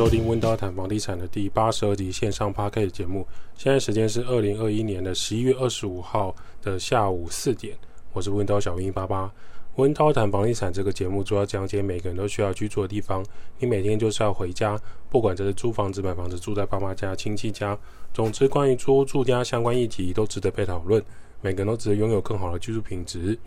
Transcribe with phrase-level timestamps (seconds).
[0.00, 3.26] 收听温刀谈房地产的第八十二集线上 Podcast 节目。
[3.54, 7.76] 现在时间是二零二一年的十一月二十五号的下午四点。
[8.14, 9.30] 我是温刀小兵一八八。
[9.74, 13.22] 温叨谈房地产这个节目主要讲解每个人都需要居住的地方。
[13.58, 17.78] 你每天就是要回家，不管这是租房子、买房子、住在爸妈家、亲戚家，
[18.14, 21.04] 总之关于租住家相关议题都值得被讨论。
[21.42, 23.38] 每个人都值得拥有更好的居住品质。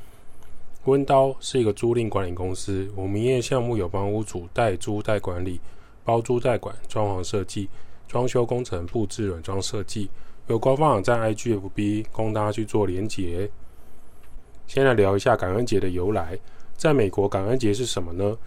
[0.84, 5.60] 温刀是一个租赁管理公司，我们营业项目有帮屋主代租代管理。
[6.04, 7.70] 包租代管、装潢设计、
[8.08, 10.10] 装修工程、布置、软装设计，
[10.48, 13.50] 有官方网站 IGFB 供大家去做连结。
[14.68, 16.38] 先来聊一下感恩节的由来。
[16.76, 18.38] 在美国，感恩节是什么呢？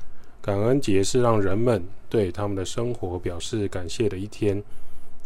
[0.41, 4.63] 感恩节是让人们对他们的生活表示感谢的一天。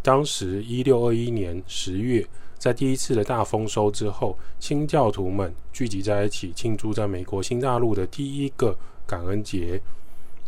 [0.02, 9.80] 当时，一六二一年十月，在第一次的大丰收之后，清教徒们聚集在一起庆祝在美国新大陆的第一个感恩节。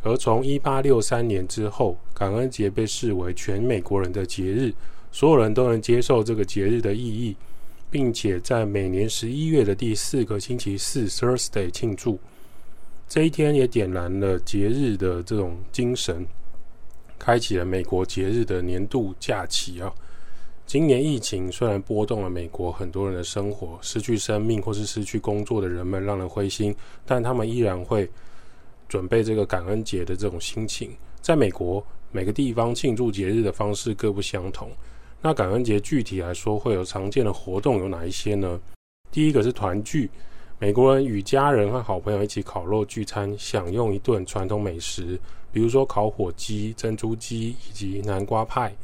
[0.05, 4.75] 而从一八六三年之后，感恩节被视为全美国人的节日，
[5.13, 7.37] 所有人都能接受这个节日的意义，
[7.89, 12.19] 并且在每年十一月的第四个星期四 （Thursday） 庆祝。
[13.09, 16.27] 这一天也点燃了节日的这种精神，
[17.17, 19.93] 开启了美国节日的年度假期啊。
[20.67, 26.75] 今年疫情虽然波动了美国很多人的生活，失去生命或是失去工作的人们让人灰心，
[27.07, 28.11] 但他们依然会。
[28.89, 34.71] 准备这个感恩节的这种心情，在美国每个地方庆祝节日的方式各不相同。
[35.21, 38.61] 那感恩节具体来说会有常见的活动有哪一些呢？
[39.11, 40.11] 第一个是团聚，
[40.59, 45.19] 美国人与家人和好朋友一起烤肉聚餐，享用一顿传统美食，
[45.53, 48.75] 比如说烤火鸡、珍珠鸡以及南瓜派。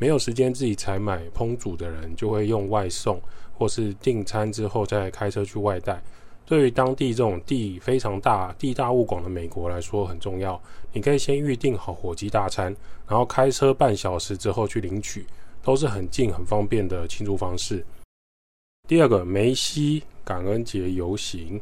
[0.00, 3.20] 没有时间自己采买烹煮的人，就会用外送
[3.52, 6.00] 或是订餐之后再开车去外带。
[6.48, 10.58] 对于当地这种地非常大、地大物广的美国来说很重要。
[10.94, 12.74] 你可以先预定好火鸡大餐，
[13.06, 15.26] 然后开车半小时之后去领取，
[15.62, 17.84] 都是很近、很方便的庆祝方式。
[18.88, 21.60] 第二个，梅西感恩节游行，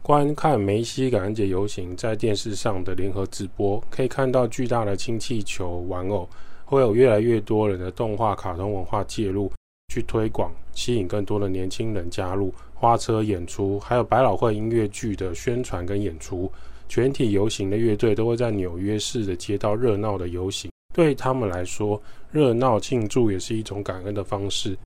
[0.00, 6.26] 观看梅西感恩节游行在电视上的联合直播，可以看到巨大的氢气球玩偶，
[6.64, 9.52] 会有越来越多人的动画、卡通文化介入。
[9.88, 12.50] 去推广，吸引更多的年轻人加入
[12.82, 16.50] 花车演出，还有百老汇音乐剧的宣传跟演出。
[16.88, 20.68] 全体游行的乐队都会在纽约市的街道热闹的游行。
[20.92, 24.76] 对他们来说，热闹庆祝也是一种感恩的方式。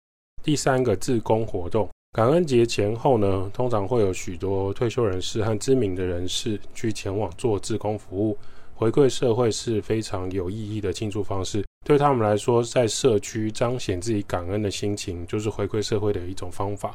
[0.43, 8.37] 第三个，自工活动，感恩节前后呢，通常会有许多退休人士和知名的人士去前往做自工服务。
[8.75, 16.95] 回馈社会是非常有意义的庆祝方式，对他们来说，在社区彰显自己感恩的心情，就是回馈社会的一种方法。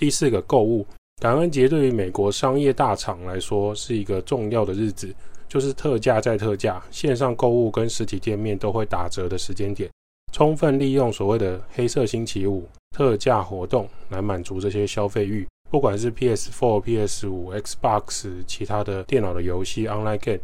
[0.00, 0.86] 第四个，购物，
[1.20, 5.14] 感恩节对于美国商业大厂来说是一个重要的日子，
[5.46, 9.90] 就是特价再特价，线上购物跟实体店面都会打折的时间点，
[10.32, 12.66] 充分利用所谓的黑色星期五
[12.96, 20.40] 特价活动来满足这些消费欲，不管是 PS4、PS5、Xbox 其他的电脑的游戏 Online Game。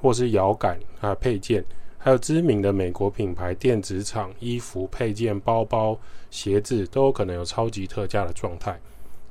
[0.00, 1.64] 或是摇杆啊配件，
[1.96, 5.96] 还有知名的美国品牌电子厂、衣服配件、包包、
[6.28, 8.76] 鞋子都有可能有超级特价的状态。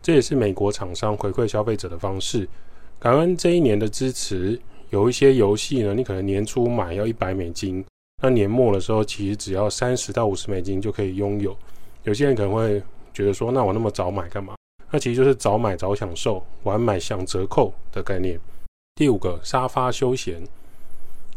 [0.01, 2.47] 这也是美国厂商回馈消费者的方式。
[2.99, 7.83] 感恩这一年的支持，有一些游戏呢，你可能年初买要一百美金，
[8.21, 11.55] 那年末的时候其实只要三十到五十美金就可以拥有。
[12.03, 12.81] 有些人可能会
[13.13, 14.55] 觉得说，那我那么早买干嘛？
[14.89, 18.39] 那其实就是早买早享受，晚买享折扣的概念。
[18.95, 20.41] 第五个，沙发休闲。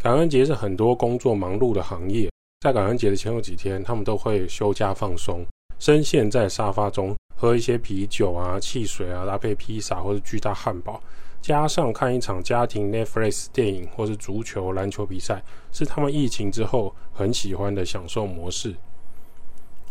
[0.03, 5.47] 感恩节是很多工作忙碌的行业，在感恩节的前后几天，他们都会休假放松，
[5.79, 11.00] 深陷在沙发中，喝一些啤酒啊、汽水啊，搭配披萨或者巨大汉堡，
[11.43, 18.75] 加上看一场家庭 Netflix 电影或是足球、篮球比赛，是他们疫情之后很喜欢的享受模式。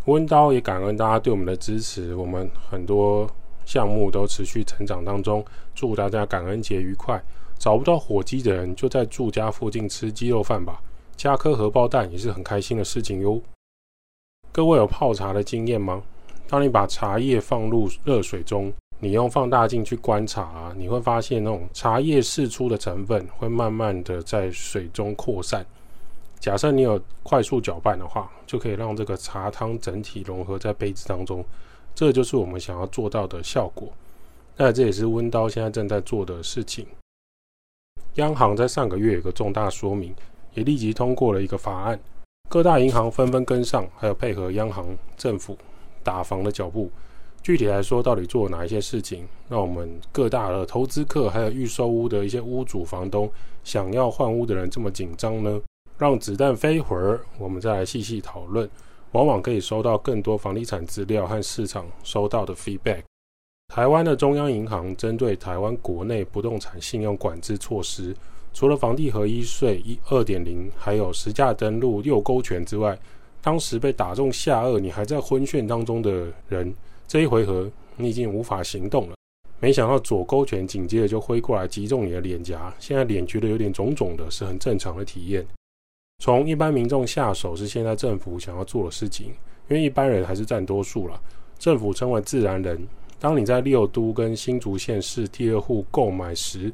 [0.06, 3.30] 温刀也感恩大家对我们的支持，我们很多
[3.66, 5.46] 项目都持续成长当中，
[5.76, 7.24] 祝大家感恩节愉快。
[7.60, 10.82] 找不到火鸡的人，就在住家附近吃鸡肉饭吧，
[11.16, 13.42] 加颗荷包蛋也是很开心的事情哟。
[14.52, 16.04] 各位有泡茶的经验吗？
[16.48, 25.66] 当你把茶叶放入热水中，你用放大镜去观察啊，你会发现那种茶叶释出的成分会慢慢的在水中扩散。
[26.40, 31.44] 假设你有快速搅拌的话，就可以让这个茶汤整体融合在杯子当中，
[31.96, 33.88] 这就是我们想要做到的效果。
[34.56, 36.86] 那这也是温刀现在正在做的事情。
[38.16, 40.14] 央行在上个月有个重大说明，
[40.54, 42.00] 也立即通过了一个法案，
[42.48, 44.86] 各大银行纷纷跟上，还有配合央行
[45.18, 45.58] 政府
[46.04, 46.92] 打房的脚步。
[47.42, 53.30] 具体来说，到底做了哪一些事情，让我们各大的投资客还有预售屋的一些屋主、房东
[53.64, 55.62] 想要换屋的人这么紧张呢？
[55.98, 58.70] 让子弹飞一会儿，我们再来细细讨论。
[59.12, 63.04] 往往可以收到更多房地产资料和市场收到的 feedback。
[63.68, 68.16] 台湾的中央银行针对台湾国内不动产信用管制措施，
[68.54, 72.98] 除了房地合一税一二点零，还有实价登录六勾拳之外，
[73.44, 76.74] 当时被打中下颚，你还在昏眩当中的人，
[77.06, 79.16] 这一回合你已经无法行动了。
[79.60, 85.46] 没想到左勾拳紧接着就挥过来击中你的脸颊，现在脸觉得有点肿肿的，是很正常的体验。
[86.24, 89.28] 从一般民众下手是现在政府想要做的事情，
[89.68, 91.22] 因为一般人还是占多数了。
[91.60, 92.88] 政府称为自然人。
[93.20, 96.72] 当你在六都跟新竹县市第二户购买时，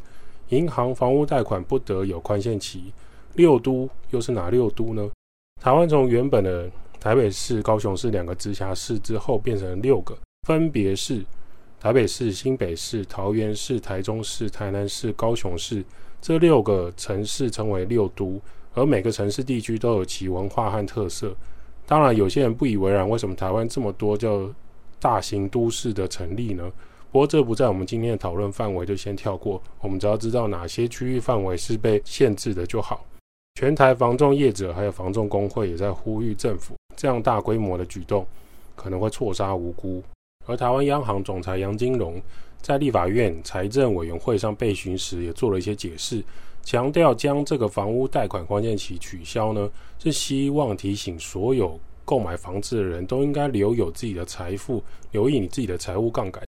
[0.49, 2.91] 银行房屋贷款不得有宽限期。
[3.33, 5.09] 六都又是哪六都呢？
[5.61, 6.71] 台湾从原本的
[7.01, 10.17] 台北市、高雄市两个直辖市之后，变成六个，
[10.47, 11.21] 分别是
[11.81, 15.83] 台北市、新北市、桃园市、台中市、台南市、高雄市。
[16.21, 18.39] 这六个城市称为六都。
[18.73, 21.35] 而每个城市地区都有其文化和特色。
[21.85, 24.49] 当然，有些人不以为然，为什么台湾这么多叫
[24.99, 26.71] 大型都市的成立呢？
[27.11, 29.61] 不过这不在我们今天的讨论范围，就先跳过。
[29.81, 33.03] 我们只要知道哪些区域范围是被限制的就好。
[33.59, 38.25] 全台房仲业者还有房仲公会也在呼吁政府，这样大规模的举动
[38.73, 40.01] 可能会错杀无辜。
[40.45, 42.21] 而台湾央行总裁杨金龙
[42.61, 46.23] 在立法院财政委员会上被询时，也做了一些解释。
[46.63, 49.69] 强调将这个房屋贷款关键期取消呢，
[50.01, 56.41] 是希望提醒所有购买房子的人都应该留有自己的财富，留意你自己的财务杠杆。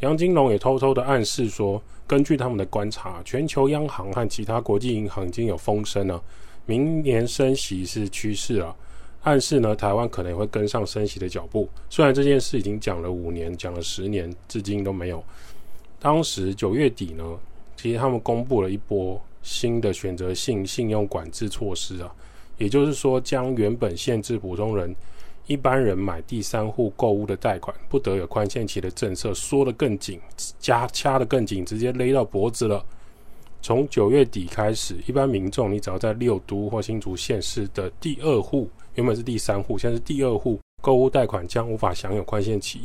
[0.00, 6.22] 杨金龙也偷偷的暗示说，根据他们的观察，全球央行和其他国际银行已经有风声了，
[6.68, 8.76] 明年升息是趋势了，
[9.22, 11.68] 暗示呢台湾可能会跟上升息的脚步。
[11.90, 15.24] 虽然这件事已经讲了五年，讲了十年，至今都没有。
[15.98, 17.24] 当时九月底呢，
[17.76, 19.20] 其实他们公布了一波。
[19.40, 22.12] 新的选择性信用管制措施啊，
[22.58, 24.94] 也就是说，将原本限制普通人、
[25.46, 30.20] 一般人买第三户购物的贷款不得有宽限期的政策缩得更紧，
[30.58, 32.84] 加掐得更紧，直接勒到脖子了。
[33.60, 42.82] 从九月底开始，一般民众你只要在六都或新竹县市的第二户，原本是第三户，现在是第二户购屋贷款将无法享有宽限期。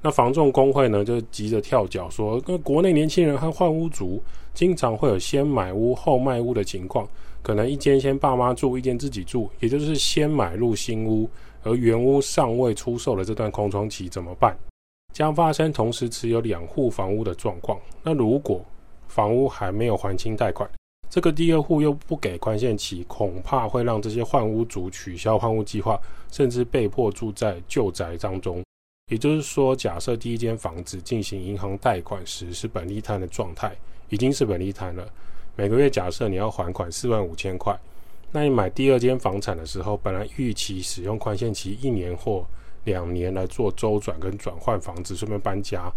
[0.00, 4.22] 那房仲公会呢，就急着跳脚说，跟国内年轻人和换屋族
[4.52, 7.08] 经常会有先买屋后卖屋的情况，
[7.42, 11.28] 可能一间先爸妈住，一间自己住，也就是先买入新屋，
[11.62, 14.56] 而原屋尚未出售的这段空窗期怎么办？
[15.12, 17.78] 将发生同时持有两户房屋的状况。
[18.02, 18.60] 那如果
[19.14, 20.68] 房屋还没有还清贷款，
[21.08, 25.96] 这个第二户又不给宽限期，恐怕会让这些换屋族取消换屋计划，
[26.32, 28.60] 甚至被迫住在旧宅当中。
[29.12, 33.72] 也就是说，假设第一间房子进行银行贷款时是本利摊的状态，
[34.08, 35.08] 已经是本利摊了。
[35.54, 37.78] 每个月假设你要还款四万五千块，
[38.32, 42.44] 那你买第二间房产的时候，本来预期使用宽限期一年或
[42.82, 45.88] 两年来做周转跟转换房子，顺便搬家，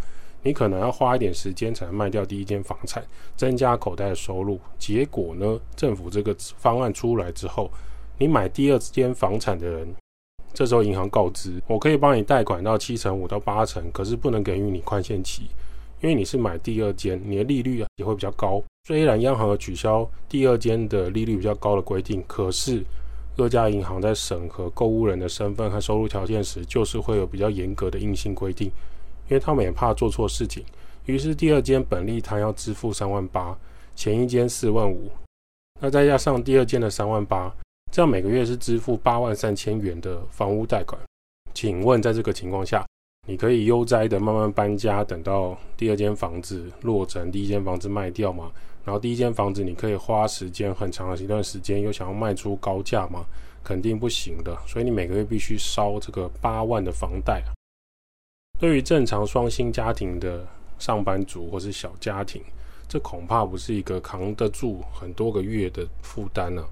[0.48, 3.04] 你可能要花一点时间才能卖掉第一间房产，
[3.36, 4.58] 增加口袋的收入。
[4.80, 7.70] 结果呢，政府这个方案出来之后，
[8.18, 9.86] 你买第二间房产的人。
[10.54, 15.50] 这时候银行告知，我可以帮你贷款到七成五到八成，可是不能给予你宽限期，
[16.00, 18.64] 因为你是买第二间，你的利率也会比较高。
[18.88, 22.82] 虽然央行取消第二间的利率比较高的规定，可是
[23.36, 28.72] 各家银行在审核购物人的身份和收入条件时，就是会有比较严格的硬性规定，
[29.28, 30.64] 因为他们也怕做错事情。
[31.06, 33.58] 于是第二间本利摊要支付三万八，
[33.96, 35.10] 前一间四万五，
[35.80, 37.54] 那再加上第二间的三万八。
[37.92, 41.00] 这样每个月是支付八万三千元的房屋贷款。
[41.54, 42.86] 请问，在这个情况下，
[43.26, 48.52] 你可以悠哉的慢慢搬家，等到第二间房子落成，第一间房子卖掉吗？
[48.84, 53.26] 然后第一间房子你可以花时间很长的一段时间，又想要卖出高价吗？
[53.64, 54.56] 肯定不行的。
[54.68, 57.42] 所以你每个月必须烧这个八万的房贷。
[58.60, 60.46] 对于正常双薪家庭的
[60.80, 62.42] 上班族或是小家庭，
[62.88, 66.64] 这恐怕不是一个扛得住很多个月的负担呢。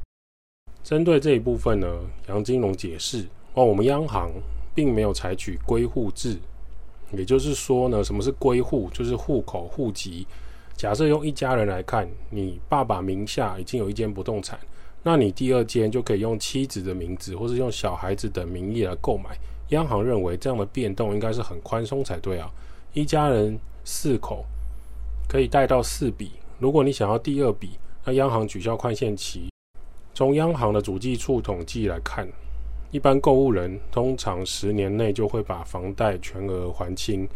[0.84, 1.88] 针对这一部分呢，
[2.28, 4.32] 杨金龙解释哦，我们央行
[4.74, 6.38] 并没有采取归户制，
[7.12, 8.90] 也就是说呢，什么是归户？
[8.92, 10.26] 就是户口户籍。
[10.76, 14.60] 假设用一家人来看，你爸爸名下已经有一间不动产，
[15.04, 19.38] 那你第二间就可以用妻子的名字，或是用小孩子的名义来购买。
[19.70, 22.50] 央行认为这样的变动应该是很宽松才对啊，
[22.94, 24.46] 一家人四口
[25.28, 29.50] 可以贷到四笔，如果你想要第二笔，那央行取消宽限期。
[30.14, 32.28] 从央行的主计处统计来看，
[32.92, 37.28] 一般购物人通常十年内就会把房贷全额还清。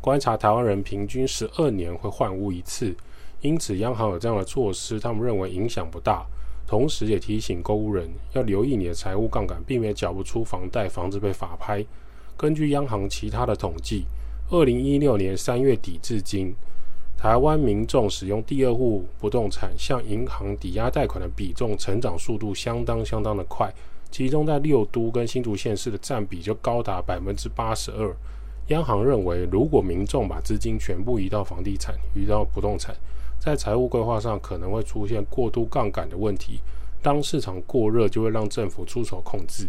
[0.00, 2.94] 观察台湾人平均十二年会换屋一次，
[3.40, 6.24] 因此央行有这样的措施，他们认为影响不大。
[6.66, 11.84] 同时也提醒购物人要留意你的财务杠杆，避免缴不出房贷，房子被法拍。
[12.36, 14.04] 根据央行其他的统计，
[14.50, 16.54] 二零一六年三月底至今，
[17.16, 23.72] 台湾民众使用第二户不动产向银行抵押贷款的比重成长速度相当相当的快，
[24.10, 28.16] 其中在六都跟新竹县市的占比就高达百分之八十二。
[28.68, 32.96] 央行认为，如果民众把资金全部移到房地产、移到不动产，
[33.44, 36.60] 在财务规划上可能会出现过度杠杆的问题。
[37.02, 39.66] 当市场过热，就会让政府出手控制。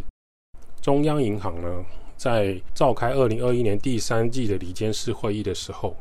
[0.80, 1.84] 中央银行呢，
[2.16, 5.96] 在召开二零二一年第三季的理监事会议的时候。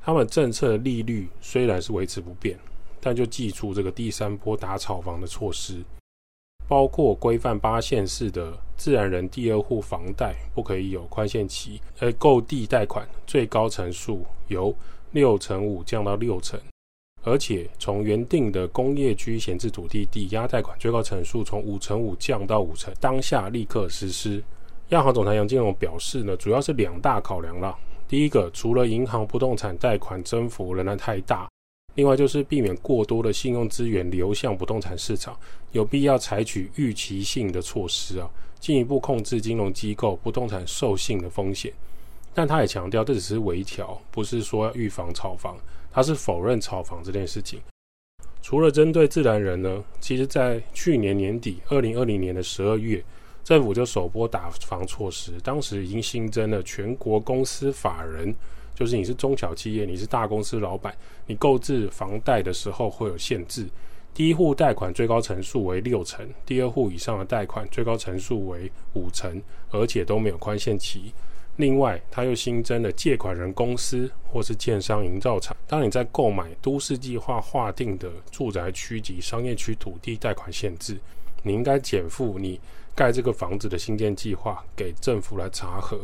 [0.00, 2.58] 他们政策利率虽然是维持不变，
[2.98, 5.82] 但就祭出这个第三波打炒房的措施，
[6.66, 14.74] 包括规范八县市的自然人第二户房贷不可以有宽限期，而购地贷款最高成数由
[15.10, 16.58] 六成五降到六成，
[17.22, 24.42] 而且从原定的工业区闲置土地抵押贷款最高成数从五成五降到五成，当下立刻实施。
[24.88, 27.74] 央行总裁杨金龙表示呢，主要是两大考量了。
[28.08, 31.48] 第一个，除了银行不动产贷款增幅仍然太大，
[31.94, 35.34] 另外就是避免过多的信用资源流向不动产市场，
[35.70, 38.28] 有必要采取预期性的措施啊，
[38.60, 41.72] 进一步控制金融机构不动产授信的风险。
[42.34, 45.56] 但他也强调，这只是微调，不是说要预防炒房，
[45.92, 47.60] 他是否认炒房这件事情。
[48.40, 53.04] 除了针对自然人呢，其实在去年年底，二零二零年的十二月。
[53.44, 58.32] 政府就首波打房措施，当时已经新增了全国公司法人，
[58.72, 60.94] 就是你是中小企业，你是大公司老板，
[61.26, 63.66] 你购置房贷的时候会有限制。
[64.14, 71.12] 第一户贷款最高成数为六成，第二户以上的贷款最高成数为五成，而且都没有宽限期。
[71.56, 80.98] 另外，它又新增了借款人公司或是建商营造厂，当你在购买都市计划划定的住宅区及商业区土地贷款限制，
[81.42, 82.60] 你应该减负你。
[82.94, 85.98] 盖这个房子的新建计划给政府来查核，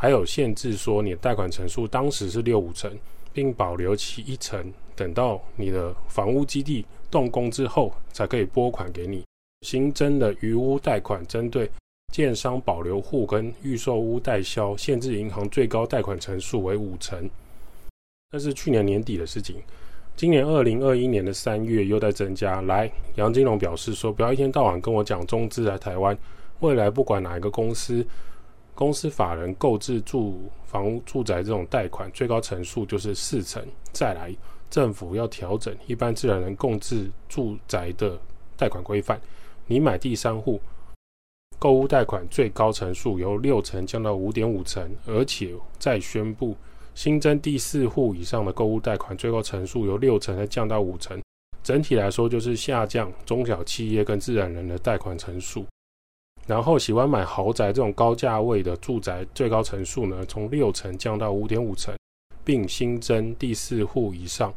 [0.00, 2.96] 还有限制说你的贷款成数当时是六五成，
[3.32, 9.24] 并保留其一成，等到你的房屋基地动工之后才可以拨款给你。
[9.66, 11.68] 新增的余屋贷款针对
[12.12, 17.28] 建商保留户跟预售屋代销，限制银行最高贷款成数为五成。
[18.30, 19.56] 那是去年年底的事情。
[20.14, 22.60] 今年二零二一年的三月又在增加。
[22.62, 26.16] 来，杨金龙表示说，不要一天到晚跟我讲中资来台湾，
[26.60, 28.06] 未来不管哪一个公司，
[28.74, 33.66] 公司法人购置住房住宅这种贷款，最高成数就是四成。
[33.90, 34.30] 再来，
[34.68, 38.18] 政府要调整一般自然人购置住宅的
[38.54, 39.18] 贷款规范，
[39.66, 40.60] 你买第三户
[41.62, 46.56] 购物贷款最高成数由六成降到五点五成，而且再宣布。
[46.92, 51.22] 新增第四户以上的购物贷款最高成数由六成再降到五成，
[51.62, 55.64] 整体来说就是下降中小企业跟自然人的贷款成数。
[56.48, 61.94] 然后喜欢买豪宅这种高价位的住宅最高层数呢，从六成降到五点五成，
[62.42, 64.52] 并新增第四户以上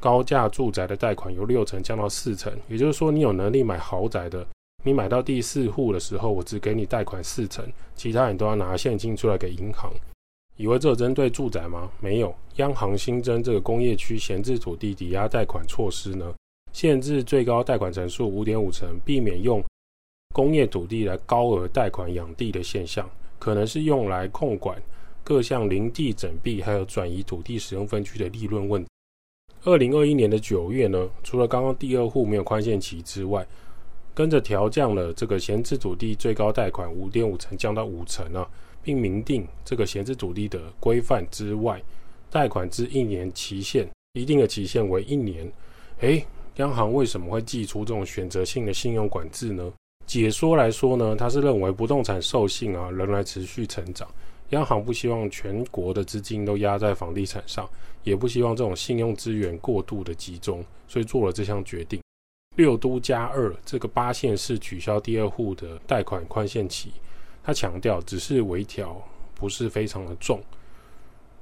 [0.00, 2.52] 高价住宅的贷款由六成降到四成。
[2.68, 4.44] 也就是说，你有能力买豪宅的，
[4.82, 9.92] 你买到第四户的时候，我只给你贷款四成，其他你都要拿现金出来给银行。
[10.56, 11.90] 以为这针对住宅吗？
[12.00, 16.34] 没有，央行新增这个工业区闲置土地抵押贷款措施呢，
[16.72, 19.62] 限制最高贷款成数五点五成，避免用
[20.34, 23.08] 工业土地来高额贷款养地的现象，
[23.38, 24.80] 可能是用来控管
[25.24, 28.88] 各项林地整地还有转移土地使用分区的利润问题。
[29.64, 33.46] 二零二一年的九月呢，除了刚刚第二户没有宽限期之外，
[34.14, 38.48] 跟着调降了这个闲置土地最高贷款五点五成降到五成啊。
[38.82, 41.82] 并明定这个闲置土地的规范之外，
[42.30, 45.52] 贷款之一年期限，一定的期限为一年。
[45.98, 46.24] 诶，
[46.56, 49.70] 央行为什么会祭出这种选择性的信用管制呢？
[50.06, 54.08] 解说来说呢，他是认为不动产授信啊仍然持续成长，
[54.48, 57.68] 央行不希望全国的资金都压在房地产上，
[58.02, 62.00] 也不希望这种信用资源过度的集中，所以做了这项决定。
[62.60, 66.92] 六都加二这个八县市取消第二户的贷款宽限期。
[67.42, 69.02] 他强调，只是微调，
[69.34, 70.38] 不是非常的重，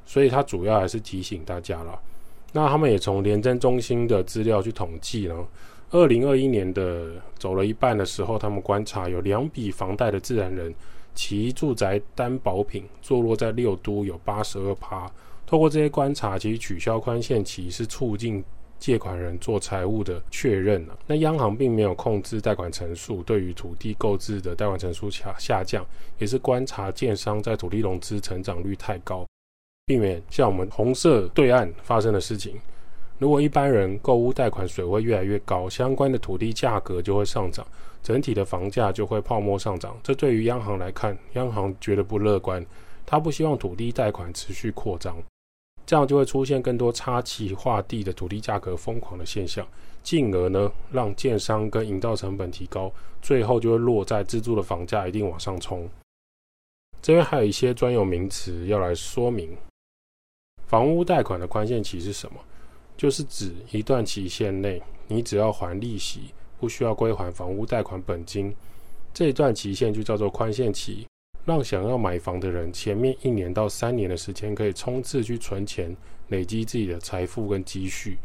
[0.06, 2.00] 所以他主要还是提醒大家了。
[2.52, 5.46] 那他们也从联征中心的资料去统计呢，
[5.90, 10.72] 二零二一年的走了一半的时候，他们观察有两笔房贷的自然人，
[11.14, 15.10] 其住宅担保品坐落在六都有八十二趴。
[15.44, 18.42] 透过这些观察，其实取消宽限期是促进。
[18.78, 25.84] 借款人做财务的确认了，那央行并没有控制贷款成数，对于土地购置的贷款成数下下降，
[26.18, 29.26] 也是观察建商在土地融资成长率太高，
[29.86, 32.54] 避免像我们红色对岸发生的事情。
[33.18, 37.66] 如果一般人购屋贷款水位越来越高，相关的土地价格就会上涨，
[38.00, 39.98] 整体的房价就会泡沫上涨。
[40.04, 42.64] 这对于央行来看，央行觉得不乐观，
[43.04, 45.16] 他不希望土地贷款持续扩张，
[45.88, 49.66] 这样就会出现更多插旗划地的土地价格疯狂的现象，
[50.02, 52.92] 进而呢让建商跟营造成本提高，
[53.22, 55.88] 最后就会落在自住的房价一定往上冲。
[57.00, 59.56] 这边还有一些专有名词要来说明，
[60.66, 62.38] 房屋贷款的宽限期是什么？
[62.94, 68.54] 就是指一段期限内，你只要还利息，不需要归还房屋贷款本金，
[69.14, 71.06] 这一段期限就叫做宽限期，
[71.48, 75.96] 让想要买房的人前面一年到三年的时间可以冲刺去存钱，
[76.28, 78.18] 累积自己的财富跟积蓄。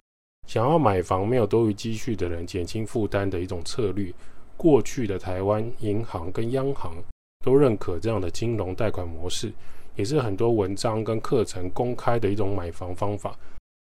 [0.45, 4.13] 想要买房没有多余积蓄的人减轻负担的一种策略。
[4.57, 6.93] 过去的台湾银行跟央行
[7.45, 9.53] 都认可这样的金融贷款模式，
[9.95, 13.33] 也是很多文章跟课程公开的一种买房方法。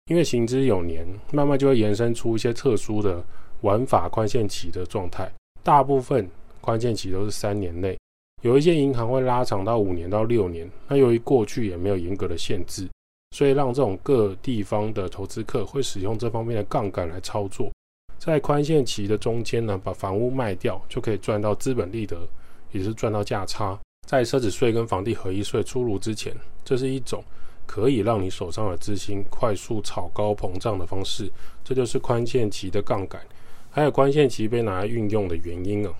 [0.06, 3.20] 因为行之有年，慢慢就会延伸出一些特殊的
[3.62, 5.28] 玩法宽限期的状态。
[5.64, 6.30] 大部分
[6.60, 7.98] 宽限期都是三年内，
[8.42, 10.70] 有一些银行会拉长到五年到六年。
[10.86, 12.88] 那由于过去也没有严格的限制，
[13.34, 17.70] 所以让这种各地方的投资客会使用这方面的杠杆来操作。
[18.18, 22.28] 在宽限期的中间呢，把房屋卖掉就可以赚到资本利得，
[22.70, 23.78] 也是赚到价差。
[24.06, 27.24] 在奢侈税跟房地合一税出炉之前，这是一种。
[27.64, 31.30] 可以让你手上的资金快速炒高膨胀的方式，
[31.64, 33.22] 这就是宽限期的杠杆，
[33.70, 35.94] 还有宽限期被拿来运用的原因啊。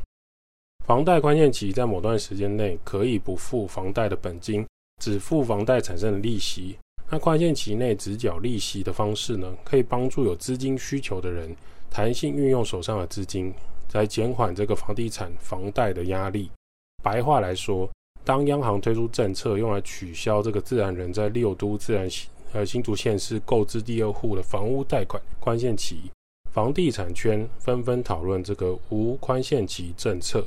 [0.85, 4.67] 房贷宽限期在某段时间内可以不付房贷的本金，
[5.01, 6.77] 只付房贷产生的利息。
[7.11, 11.55] 那宽限期内只缴利息的方式呢，可以帮助有资金需求的人
[11.91, 13.53] 弹性运用手上的资金，
[13.93, 16.51] 来减缓这个房地产房贷的压力。
[17.03, 17.89] 白话来说。
[18.25, 22.09] 当央行推出政策，用来取消这个自然人在六都自然
[22.53, 26.03] 呃新竹县市购置第二户的房屋贷款宽限期，
[26.53, 30.47] 房地产圈纷纷讨论这个无宽限期政策。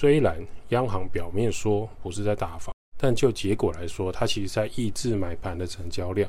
[0.00, 0.34] 虽然
[0.70, 6.26] 央行表面说不是在打房，但就结果来说，它其实在抑制买盘的成交量。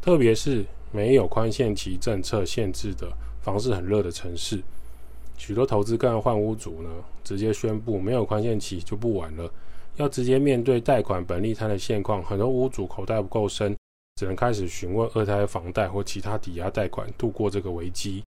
[0.00, 4.62] 特别是没有宽限期政策限制的房市很热的城市，
[5.36, 6.88] 许多投资跟换屋主呢，
[7.22, 9.52] 直接宣布没有宽限期就不玩了。
[9.96, 13.76] 要直接面对贷款本利摊的现况，很多屋主口袋不够深，
[14.16, 18.24] 只能开始询问二胎房贷或其他抵押贷款度过这个危机。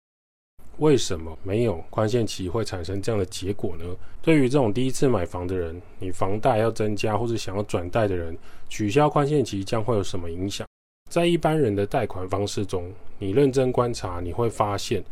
[0.77, 3.85] 为什么没有宽限期会产生这样的结果呢？
[4.21, 8.35] 对于这种第一次买房的人，你房贷要增加或是想要转贷的人，
[8.69, 10.65] 取消宽限期将会有什么影响？
[11.09, 15.03] 在一般人的贷款方式中，你认真观察，你会发现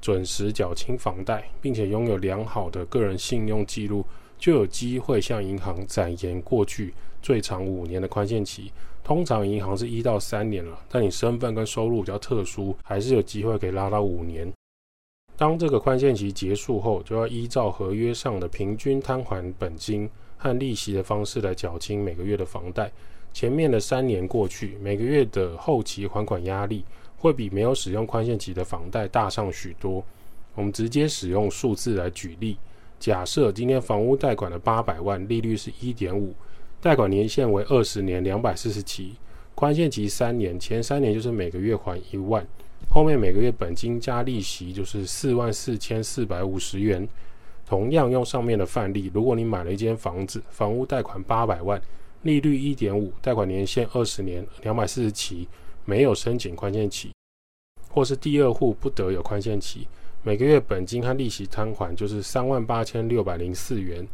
[0.00, 4.04] 准时缴清房贷，并且拥有良好的个人信用记录。
[4.38, 8.70] 就有机会向银行展延过去最长五年的宽限期，
[9.02, 14.48] 通常银行是一到三年了，但你身份跟收入比较特殊，还是有机会可以拉到五年。
[15.38, 22.90] 当这个宽限期结束后，就要依照合约上的平均摊还本金和利息的方式来缴清每个月的房贷。
[23.32, 26.84] 前面的三年过去，每个月的后期还款压力
[27.16, 30.04] 会比没有使用宽限期的房贷大上许多。
[30.56, 32.56] 我们直接使用数字来举例。
[32.98, 36.34] 假设今天房屋贷款的八百万，利率是一点五，
[36.80, 39.14] 贷款年限为二十年两百四十期，
[39.54, 42.44] 宽限期三年，前三年就是每个月还一万，
[42.90, 47.08] 后面每个月本金加利息就是四万四千四百五十元。
[47.66, 51.78] 同样用上面的范例，如果你买了一间房子，房屋贷款八百万，
[52.22, 55.46] 利率一点五，贷款年限二十年两百四十期，
[55.84, 57.12] 没有申请宽限期，
[57.90, 59.86] 或是第二户不得有宽限期。
[60.22, 64.08] 每个月本金和利息摊还就是三万八千六百零四元，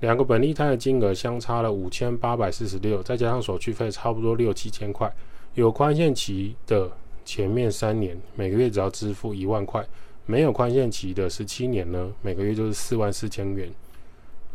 [0.00, 5.12] 两个本利摊的金额相差了五千八百四十六，再加上手续费，差不多六七千块。
[5.54, 6.88] 有宽限期的
[7.24, 9.82] 前面三年，每个月只要支付一万块；
[10.26, 13.70] 没有宽限期的十七年呢，每个月就是四万四千元。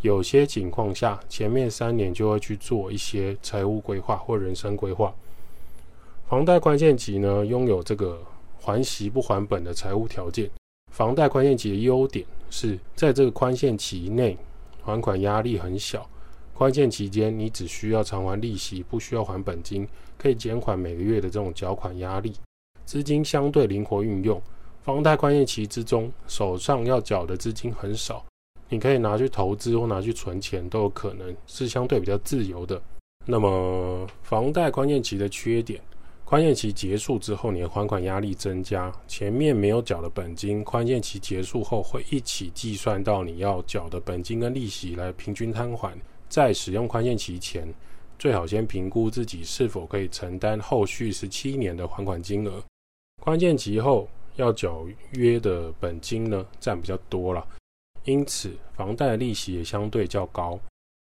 [0.01, 5.13] 有些情况下，前面三年就会去做一些财务规划或人生规划。
[6.29, 8.21] 房贷宽限期呢，拥有这个
[8.61, 10.49] 还息不还本的财务条件。
[10.91, 14.37] 房贷宽限期的优点是在这个宽限期内
[14.81, 16.07] 还款压力很小，
[16.53, 22.33] 宽限期间你只需要偿还利息，不需要还本金，可以减缓每个月的这种缴款压力，
[22.89, 24.41] 资金相对灵活运用。
[24.81, 28.25] 房贷宽限期之中，手上要缴的资金很少，
[28.67, 32.81] 你可以拿去投资或拿去存钱都有可能，是相对比较自由的。
[33.27, 35.79] 那么房贷宽限期的缺点。
[36.25, 45.95] 宽限期结束之后，你的还款压力增加，前面没有缴的本金，宽限期结束后会一起计算到你要缴的本金跟利息来平均摊还。
[46.27, 47.71] 在使用宽限期前，
[48.17, 52.59] 最好先评估自己是否可以承担后续十七年的还款金额。
[53.19, 57.45] 关键期后要缴约的本金呢，占比较多了，
[58.05, 60.59] 因此房贷利息也相对较高，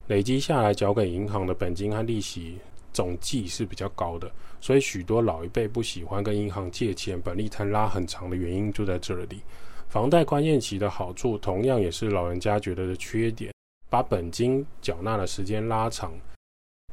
[0.07, 2.59] 累积下来缴给银行的本金和利息
[2.93, 9.43] 总计是比较高的，所以许多老一辈不喜欢跟银行借钱，本利摊拉很长的原因就在这里。
[9.89, 13.53] 房贷关键期的好处，同样也是老人家觉得的缺点，
[13.91, 16.13] 把本金缴纳的时间拉长，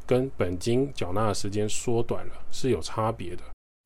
[0.06, 3.44] 跟本金缴纳的时间缩短了是有差别的。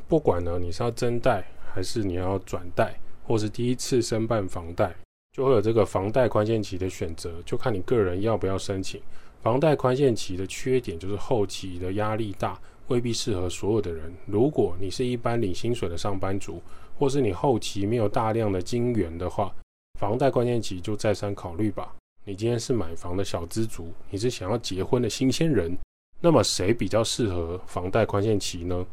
[0.08, 4.96] 不管呢你是要增贷，还是你要转贷，或是第一次申办房贷，
[5.32, 9.02] 就会有这个房贷宽限期的选择，就看你个人要不要申请。
[9.42, 14.12] 房贷宽限期的缺点就是后期的压力大，未必适合所有的人。
[14.26, 16.62] 如果你是一般领薪水的上班族，
[16.98, 19.54] 或是你后期没有大量的金源的话，
[20.00, 21.94] 房贷宽限期就再三考虑吧。
[22.24, 25.78] 你今天是买房的小资族，你是想要结婚的新鲜人，
[26.22, 28.86] 那么谁比较适合房贷宽限期呢？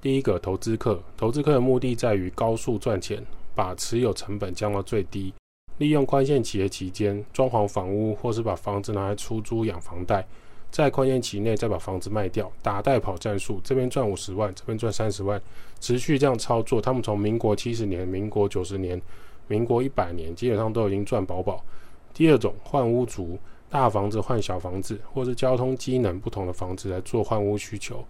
[0.00, 5.32] 第一个，投资客，投资客的目的在于高速赚钱，把持有成本降到最低，
[5.78, 10.26] 利用宽限期的期间装潢房屋，或是把房子拿来出租养房贷。
[10.70, 15.40] 在宽限期内再把房子卖掉，打带跑战术，这边赚五十万，这边赚三十万，
[15.80, 16.80] 持续这样操作。
[16.82, 19.00] 他们从民国七十年、民国九十年、
[19.48, 21.64] 民国一百年，基本上都已经赚饱饱。
[22.12, 23.38] 第二种换屋族，
[23.70, 28.04] 大房子换小房子，或是交通机能不同的房子来做换屋需求，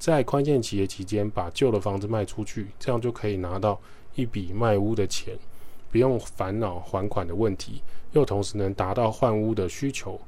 [0.00, 3.78] 在宽限期的期间把旧的房子卖出去，这样就可以拿到
[4.14, 5.36] 一笔卖屋的钱，
[5.92, 7.82] 不用烦恼还款的问题，
[8.12, 10.18] 又同时能达到换屋的需求。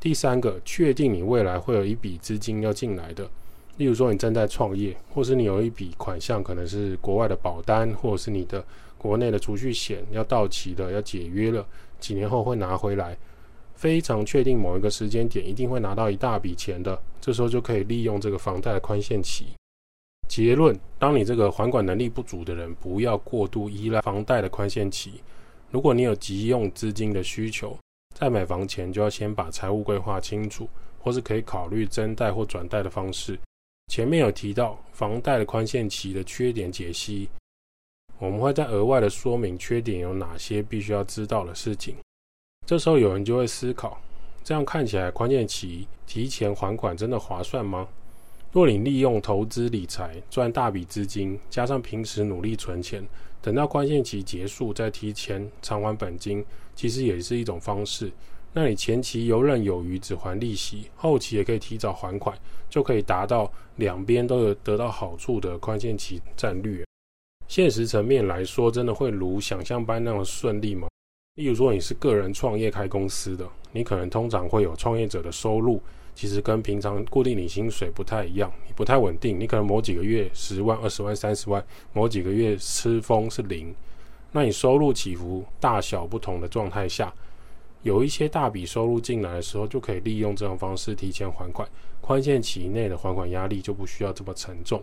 [0.00, 3.30] 第三个，确定你未来会有一笔资金要进来的，
[3.76, 8.64] 例如说你正在创业，或是你有一笔款项，可能是国外的保单，或者是你的
[8.98, 11.64] 国内的储蓄险要到期的，要解约了，
[12.00, 13.16] 几年后会拿回来，
[13.76, 19.46] 非常确定某一个时间点一定会拿到一大笔钱的，这时候就可以利用这个房贷的宽限期。
[20.28, 25.14] 结论：当你这个还款能力不足的人，不要过度依赖房贷的宽限期。
[25.72, 27.76] 如果你有急用资金的需求，
[28.14, 30.68] 在买房前就要先把财务规划清楚，
[31.00, 33.36] 或是可以考虑增贷或转贷的方式。
[33.88, 37.28] 前面有提到房贷的宽限期的缺点解析，
[38.20, 41.96] 我们会再额外的说明缺点有哪些必须要知道的事情。
[42.64, 44.00] 这时候有人就会思考：
[44.46, 47.88] 这样看起来宽限期提前还款真的划算吗？
[48.52, 53.04] 若你利用投资理财赚大笔资金，加上平时努力存钱，
[53.42, 56.44] 等到宽限期结束再提前偿还本金，
[56.76, 58.12] 其实也是一种方式。
[58.52, 62.38] 那你前期游刃有余，只还利息，后期也可以提早还款，
[62.70, 66.86] 就可以达到两边都有得到好处的宽限期战略。
[67.48, 70.86] 现实层面来说，真的会如想象般那么顺利吗？
[71.36, 75.80] 例如说，你是个人创业开公司的，你可能通常会有创业者的收入。
[76.14, 79.38] 其实跟平常固定领薪水不太一样，不太稳定。
[79.38, 83.74] 你可能某几个月十万、二十万、三十万，某几个月吃风是零。
[84.32, 87.12] 那你收入起伏大小不同的状态下，
[87.82, 91.68] 有一些大笔收入进来的时候，就可以利用这种方式提前还款，
[92.00, 94.82] 宽限期内的还款压力就不需要这么沉重。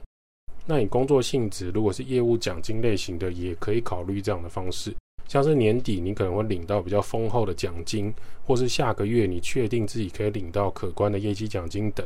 [0.68, 4.94] 那你工作性质如果是业务奖金类型的，也可以考虑这样的方式。
[5.34, 8.14] 像是年底你可能会领到比较丰厚的奖金，
[8.46, 12.06] 或是下个月你确定自己可以领到可观的业绩奖金等，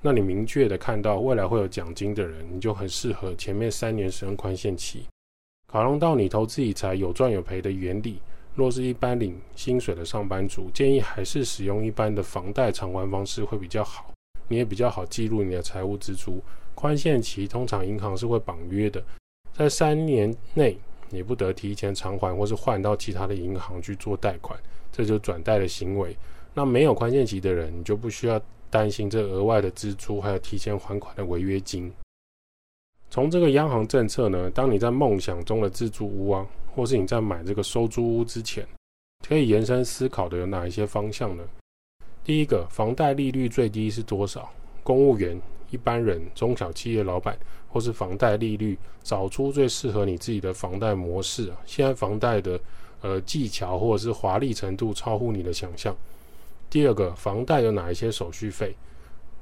[0.00, 5.04] 那你明确的看到未来会有奖金的人，你就很适合前面三年使用宽限期。
[5.66, 8.20] 考量到你投资理财有赚有赔的原理，
[8.54, 14.12] 若是一般领薪水的上班族，建议还是使用一般的房贷偿还方式会比较好，
[14.46, 16.40] 你也比较好记录你的财务支出。
[16.76, 19.02] 宽限期通常银行是会绑约的，
[19.52, 20.78] 在三年内。
[21.10, 24.58] 你不得提前偿还，或是换到其他的银行去做贷款，
[24.90, 26.16] 这就转贷的行为。
[26.54, 31.92] 那没有宽限期的人，你就不需要担心这额外的支出，还有提前还款的违约金。
[33.10, 38.66] 从这个央行政策呢，当你在梦想中的自住屋啊，或是你在买这个收租屋之前，
[39.26, 41.44] 可以延伸思考的有哪一些方向呢？
[42.22, 44.50] 第一个，房贷利率最低是多少？
[44.82, 45.40] 公务员。
[45.72, 47.38] 一般人、中小企业老板，
[47.70, 51.56] 或是房贷利率，找出最适合你自己的房贷模式啊。
[51.64, 52.60] 现在房贷的
[53.00, 55.96] 呃技巧或者是华丽程度超乎你的想象。
[56.68, 58.74] 第二个，房贷有哪一些手续费？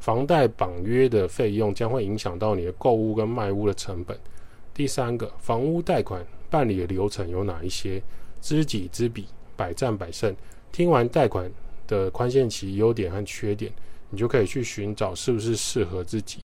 [0.00, 4.16] 房贷绑约的费用将会影响到你的购物跟卖屋的成本。
[4.72, 8.02] 第三个，房屋贷款办理的流程有哪一些？
[8.40, 10.34] 知己知彼，百战百胜。
[10.70, 11.50] 听完贷款
[11.86, 13.72] 的宽限期优点和缺点。
[14.10, 16.38] 你就可以去寻找是不是适合自己。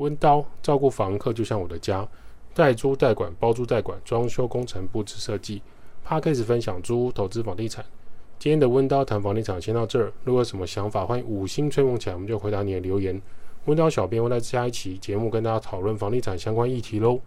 [0.00, 2.08] 温刀照顾房客就像我的家，
[2.54, 5.60] 代租代管、包租代管、装修工程布置设计。
[6.08, 7.84] Podcast 分享租屋投资房地产。
[8.38, 10.10] 今天的温刀谈房地产先到这儿。
[10.24, 13.20] 如果有什么想法，欢迎五星吹捧起来，我们就回答你的留言。
[13.66, 17.20] 温刀小编会在下一期节目跟大家讨论房地产相关议题喽。